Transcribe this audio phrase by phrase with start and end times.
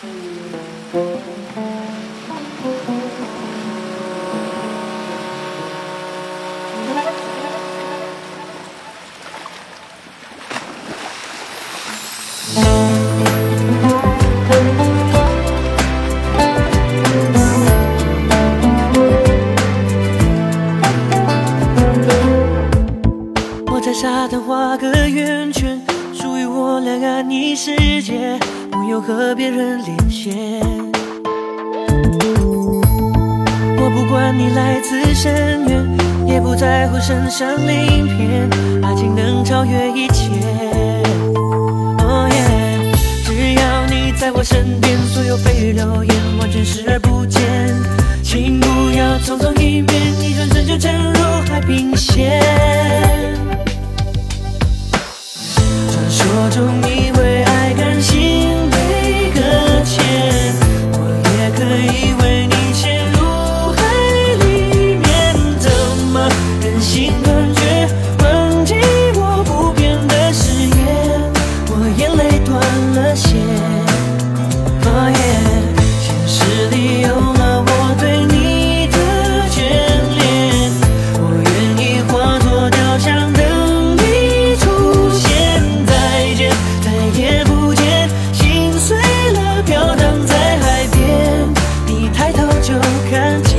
[0.00, 0.06] 我
[23.80, 25.80] 在沙滩画个圆圈，
[26.12, 28.38] 属于我俩爱你世界，
[28.70, 30.60] 不用和别人连线。
[33.80, 35.86] 我不管你来自深渊，
[36.26, 38.48] 也不在乎身上鳞片，
[38.82, 40.30] 爱情能超越一切。
[41.98, 42.92] 哦耶，
[43.24, 47.42] 只要你在我身边，所有蜚语流言完全视而不见。
[48.22, 52.97] 请不要匆匆一面，一转身就沉入海平线。
[92.68, 92.74] 就
[93.10, 93.56] 看见。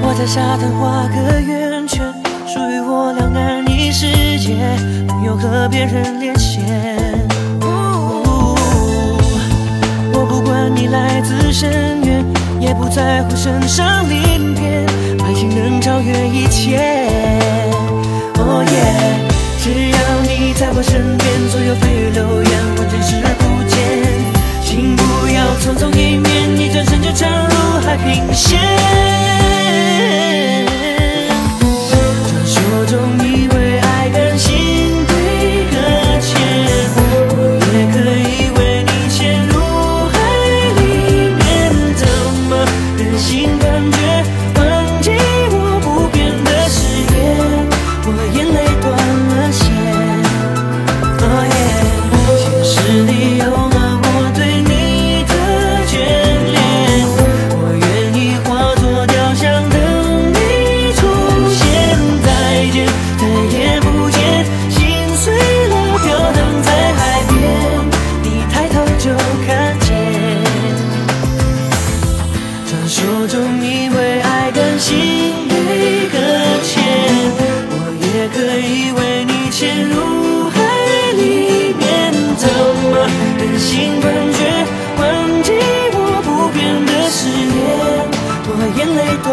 [0.00, 2.14] 我在沙滩画个圆圈，
[2.46, 3.28] 属于我俩
[3.92, 4.54] 世界，
[5.06, 6.62] 不用和别人连线。
[10.12, 12.24] 我不管你来自深渊，
[12.60, 14.84] 也不在乎身上鳞片，
[15.24, 16.76] 爱情能超越一切。
[18.36, 18.76] 哦耶，
[19.62, 23.76] 只要你在我身边，所有蜚语流言完全视而不见。
[24.62, 28.77] 请不要匆匆一面，一转身就沉入海平线。
[78.68, 80.60] 以为你潜入海
[81.16, 83.08] 里面，怎么
[83.38, 84.38] 忍心断绝？
[85.00, 85.02] 忘
[85.42, 85.52] 记
[85.94, 87.58] 我不变的誓言，
[88.44, 89.26] 我眼泪断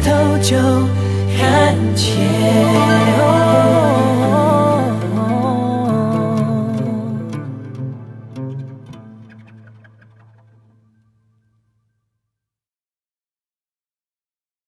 [0.00, 0.56] 头就
[1.36, 3.39] 看见。